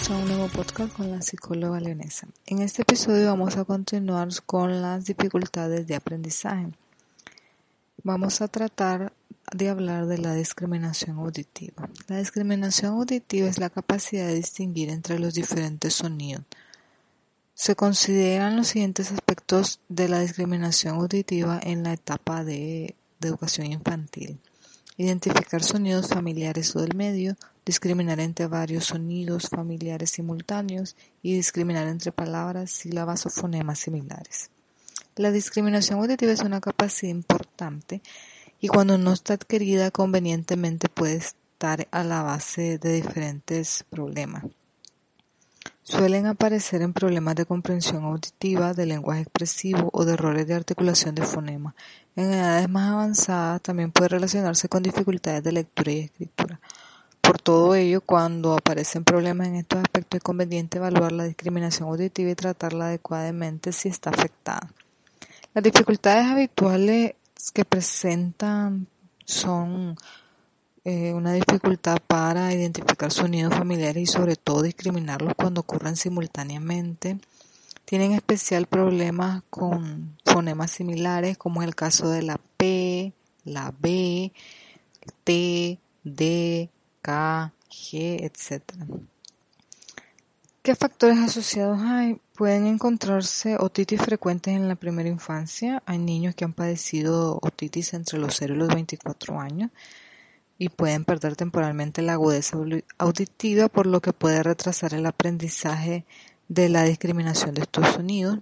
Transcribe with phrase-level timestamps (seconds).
[0.00, 2.26] bienvenidos un nuevo podcast con la psicóloga leonesa.
[2.46, 6.68] En este episodio vamos a continuar con las dificultades de aprendizaje.
[8.02, 9.12] Vamos a tratar
[9.52, 11.88] de hablar de la discriminación auditiva.
[12.08, 16.44] La discriminación auditiva es la capacidad de distinguir entre los diferentes sonidos.
[17.54, 24.40] Se consideran los siguientes aspectos de la discriminación auditiva en la etapa de educación infantil.
[25.00, 32.12] Identificar sonidos familiares o del medio, discriminar entre varios sonidos familiares simultáneos y discriminar entre
[32.12, 34.50] palabras, sílabas o fonemas similares.
[35.16, 38.02] La discriminación auditiva es una capacidad importante
[38.60, 44.44] y cuando no está adquirida convenientemente puede estar a la base de diferentes problemas.
[45.90, 51.16] Suelen aparecer en problemas de comprensión auditiva, de lenguaje expresivo o de errores de articulación
[51.16, 51.74] de fonema.
[52.14, 56.60] En edades más avanzadas también puede relacionarse con dificultades de lectura y escritura.
[57.20, 62.30] Por todo ello, cuando aparecen problemas en estos aspectos es conveniente evaluar la discriminación auditiva
[62.30, 64.70] y tratarla adecuadamente si está afectada.
[65.54, 67.14] Las dificultades habituales
[67.52, 68.86] que presentan
[69.24, 69.96] son
[70.82, 77.18] eh, una dificultad para identificar sonidos familiares y sobre todo discriminarlos cuando ocurren simultáneamente.
[77.84, 83.12] Tienen especial problemas con fonemas similares como es el caso de la P,
[83.44, 84.32] la B,
[85.24, 86.70] T, D,
[87.02, 88.62] K, G, etc.
[90.62, 92.18] ¿Qué factores asociados hay?
[92.34, 95.82] Pueden encontrarse otitis frecuentes en la primera infancia.
[95.84, 99.70] Hay niños que han padecido otitis entre los 0 y los 24 años
[100.60, 102.58] y pueden perder temporalmente la agudeza
[102.98, 106.04] auditiva, por lo que puede retrasar el aprendizaje
[106.48, 108.40] de la discriminación de estos sonidos.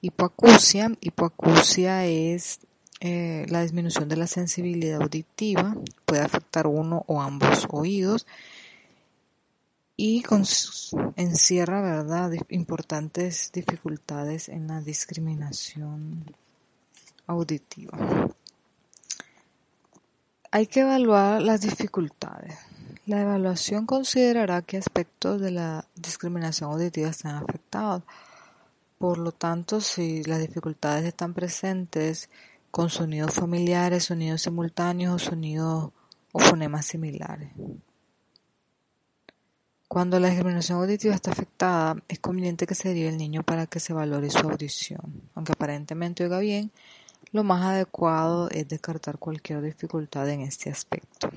[0.00, 0.92] Hipoacusia.
[1.00, 2.60] Hipoacusia es
[3.00, 8.28] eh, la disminución de la sensibilidad auditiva, puede afectar uno o ambos oídos
[9.96, 10.22] y
[11.16, 16.32] encierra verdad importantes dificultades en la discriminación
[17.26, 17.98] auditiva.
[20.52, 22.58] Hay que evaluar las dificultades.
[23.06, 28.02] La evaluación considerará qué aspectos de la discriminación auditiva están afectados.
[28.98, 32.28] Por lo tanto, si las dificultades están presentes,
[32.70, 35.90] con sonidos familiares, sonidos simultáneos o sonidos
[36.32, 37.52] o fonemas similares.
[39.88, 43.80] Cuando la discriminación auditiva está afectada, es conveniente que se derive el niño para que
[43.80, 45.30] se valore su audición.
[45.34, 46.70] Aunque aparentemente oiga bien,
[47.32, 51.30] lo más adecuado es descartar cualquier dificultad en este aspecto.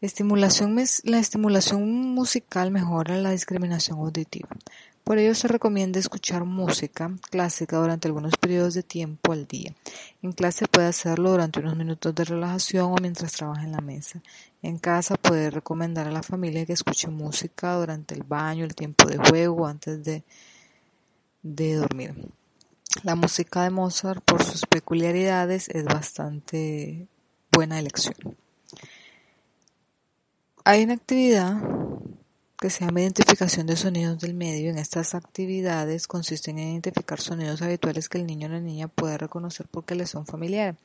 [0.00, 4.48] Estimulación, la estimulación musical mejora la discriminación auditiva.
[5.04, 9.74] Por ello se recomienda escuchar música clásica durante algunos periodos de tiempo al día.
[10.22, 14.22] En clase puede hacerlo durante unos minutos de relajación o mientras trabaja en la mesa.
[14.62, 19.06] En casa puede recomendar a la familia que escuche música durante el baño, el tiempo
[19.06, 20.22] de juego, antes de,
[21.42, 22.14] de dormir.
[23.04, 27.06] La música de Mozart, por sus peculiaridades, es bastante
[27.52, 28.36] buena elección.
[30.64, 31.62] Hay una actividad
[32.58, 34.70] que se llama identificación de sonidos del medio.
[34.70, 39.16] En estas actividades consisten en identificar sonidos habituales que el niño o la niña puede
[39.16, 40.76] reconocer porque les son familiares.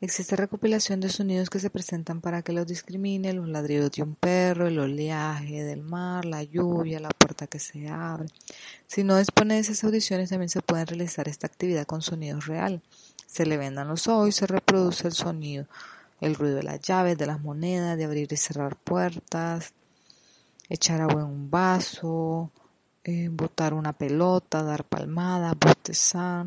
[0.00, 4.14] Existe recopilación de sonidos que se presentan para que los discrimine, los ladridos de un
[4.14, 8.28] perro, el oleaje del mar, la lluvia, la puerta que se abre.
[8.86, 12.80] Si no dispone de esas audiciones, también se puede realizar esta actividad con sonidos real.
[13.26, 15.66] Se le vendan los ojos y se reproduce el sonido,
[16.20, 19.72] el ruido de las llaves, de las monedas, de abrir y cerrar puertas,
[20.68, 22.52] echar agua en un vaso,
[23.02, 26.46] eh, botar una pelota, dar palmadas, bostezar.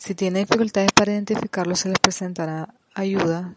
[0.00, 3.54] Si tiene dificultades para identificarlo, se les presentará ayuda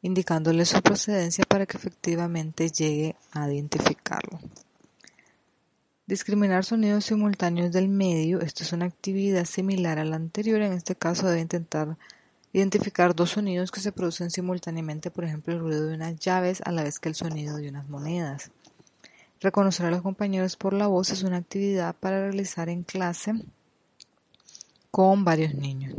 [0.00, 4.40] indicándole su procedencia para que efectivamente llegue a identificarlo.
[6.06, 8.40] Discriminar sonidos simultáneos del medio.
[8.40, 10.62] Esto es una actividad similar a la anterior.
[10.62, 11.98] En este caso debe intentar
[12.56, 16.72] Identificar dos sonidos que se producen simultáneamente, por ejemplo el ruido de unas llaves a
[16.72, 18.50] la vez que el sonido de unas monedas.
[19.42, 23.34] Reconocer a los compañeros por la voz es una actividad para realizar en clase
[24.96, 25.94] con varios niños.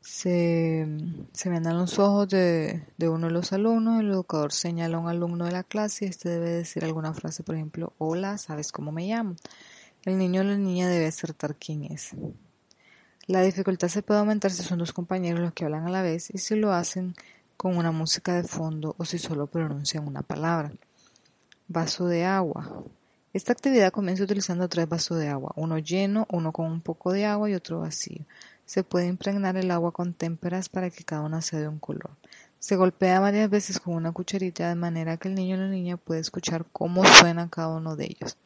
[0.00, 0.88] Se,
[1.32, 5.08] se vendan los ojos de, de, uno de los alumnos, el educador señala a un
[5.08, 8.90] alumno de la clase y este debe decir alguna frase, por ejemplo, hola, ¿sabes cómo
[8.90, 9.36] me llamo?
[10.04, 12.10] El niño o la niña debe acertar quién es.
[13.28, 16.30] La dificultad se puede aumentar si son dos compañeros los que hablan a la vez
[16.34, 17.14] y si lo hacen
[17.56, 20.72] con una música de fondo o si solo pronuncian una palabra.
[21.68, 22.82] Vaso de agua.
[23.36, 27.26] Esta actividad comienza utilizando tres vasos de agua, uno lleno, uno con un poco de
[27.26, 28.24] agua y otro vacío.
[28.64, 32.08] Se puede impregnar el agua con témperas para que cada una sea de un color.
[32.60, 35.98] Se golpea varias veces con una cucharita de manera que el niño o la niña
[35.98, 38.38] puede escuchar cómo suena cada uno de ellos.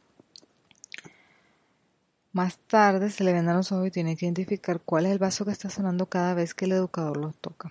[2.32, 5.44] Más tarde se le vendan los ojos y tiene que identificar cuál es el vaso
[5.44, 7.70] que está sonando cada vez que el educador lo toca.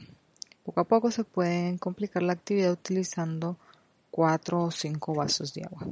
[0.63, 3.57] Poco a poco se puede complicar la actividad utilizando
[4.09, 5.85] cuatro o cinco vasos de agua.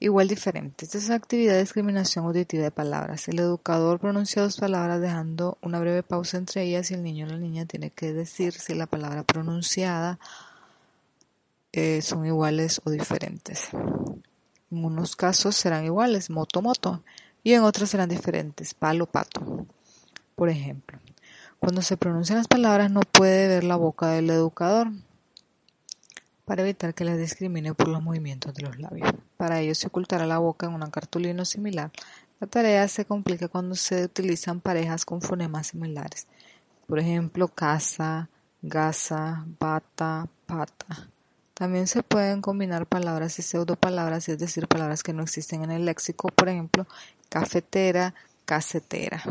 [0.00, 0.84] Igual diferente.
[0.84, 3.26] Esta es la actividad de discriminación auditiva de palabras.
[3.26, 7.30] El educador pronuncia dos palabras dejando una breve pausa entre ellas y el niño o
[7.30, 10.20] la niña tiene que decir si la palabra pronunciada
[11.72, 13.70] eh, son iguales o diferentes.
[14.70, 17.02] En unos casos serán iguales, moto, moto
[17.42, 19.66] y en otras serán diferentes, palo, pato.
[20.36, 21.00] Por ejemplo,
[21.58, 24.92] cuando se pronuncian las palabras no puede ver la boca del educador
[26.48, 29.12] para evitar que les discrimine por los movimientos de los labios.
[29.36, 31.90] Para ello se ocultará la boca en una cartulina similar.
[32.40, 36.26] La tarea se complica cuando se utilizan parejas con fonemas similares.
[36.86, 38.30] Por ejemplo, casa,
[38.62, 41.10] gasa, bata, pata.
[41.52, 45.84] También se pueden combinar palabras y pseudopalabras, es decir, palabras que no existen en el
[45.84, 46.86] léxico, por ejemplo,
[47.28, 48.14] cafetera,
[48.46, 49.22] casetera.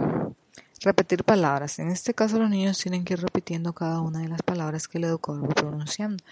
[0.84, 1.80] Repetir palabras.
[1.80, 5.00] En este caso los niños tienen que ir repitiendo cada una de las palabras que
[5.00, 6.24] el educador va pronunciando.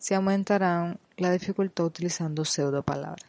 [0.00, 3.26] Se aumentará la dificultad utilizando pseudopalabras.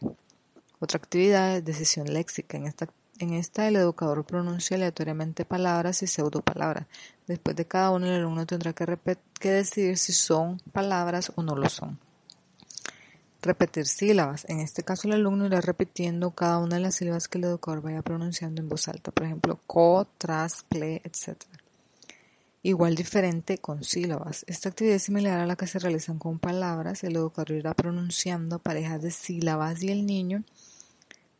[0.80, 2.56] Otra actividad es decisión léxica.
[2.56, 6.86] En esta, el educador pronuncia aleatoriamente palabras y pseudopalabras.
[7.26, 8.86] Después de cada una el alumno tendrá que,
[9.38, 11.98] decidir si son palabras o no lo son.
[13.42, 14.46] Repetir sílabas.
[14.48, 17.82] En este caso el alumno irá repitiendo cada una de las sílabas que el educador
[17.82, 19.10] vaya pronunciando en voz alta.
[19.10, 21.36] Por ejemplo, co, tras, ple, etc.
[22.64, 24.44] Igual diferente con sílabas.
[24.46, 27.02] Esta actividad es similar a la que se realizan con palabras.
[27.02, 30.44] El educador irá pronunciando parejas de sílabas y el niño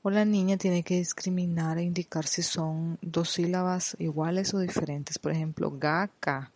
[0.03, 5.21] o la niña tiene que discriminar e indicar si son dos sílabas iguales o diferentes.
[5.21, 6.51] Por ejemplo, ga, ka,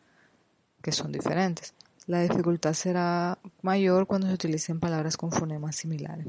[0.82, 1.72] que son diferentes.
[2.08, 6.26] La dificultad será mayor cuando se utilicen palabras con fonemas similares.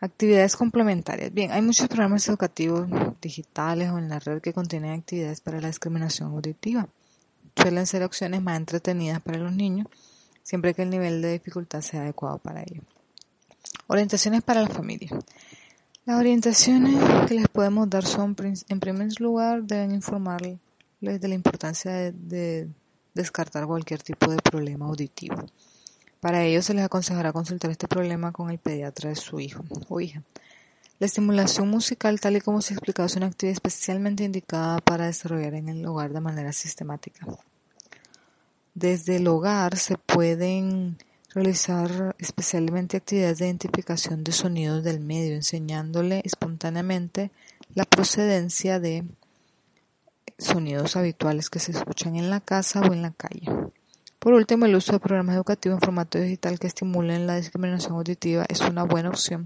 [0.00, 1.32] Actividades complementarias.
[1.32, 2.88] Bien, hay muchos programas educativos
[3.22, 6.88] digitales o en la red que contienen actividades para la discriminación auditiva.
[7.56, 9.86] Suelen ser opciones más entretenidas para los niños,
[10.42, 12.84] siempre que el nivel de dificultad sea adecuado para ellos.
[13.86, 15.10] Orientaciones para la familia.
[16.04, 18.36] Las orientaciones que les podemos dar son,
[18.68, 20.58] en primer lugar, deben informarles
[21.00, 22.68] de la importancia de
[23.14, 25.36] descartar cualquier tipo de problema auditivo.
[26.20, 30.00] Para ello se les aconsejará consultar este problema con el pediatra de su hijo o
[30.00, 30.22] hija.
[31.00, 35.06] La estimulación musical, tal y como se ha explicado, es una actividad especialmente indicada para
[35.06, 37.26] desarrollar en el hogar de manera sistemática.
[38.74, 40.96] Desde el hogar se pueden
[41.34, 47.32] realizar especialmente actividades de identificación de sonidos del medio, enseñándole espontáneamente
[47.74, 49.04] la procedencia de
[50.38, 53.46] sonidos habituales que se escuchan en la casa o en la calle.
[54.20, 58.46] Por último, el uso de programas educativos en formato digital que estimulen la discriminación auditiva
[58.48, 59.44] es una buena opción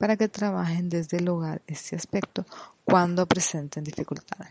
[0.00, 2.46] para que trabajen desde el hogar este aspecto
[2.84, 4.48] cuando presenten dificultades.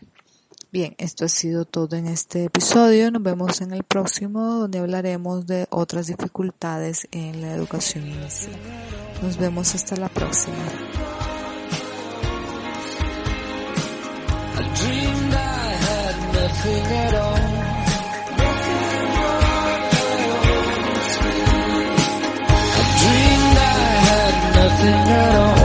[0.70, 3.10] Bien, esto ha sido todo en este episodio.
[3.10, 8.60] Nos vemos en el próximo donde hablaremos de otras dificultades en la educación inicial.
[9.22, 10.54] Nos vemos hasta la próxima.
[24.82, 25.59] Nothing at all.